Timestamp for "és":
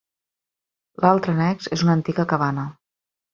1.77-1.85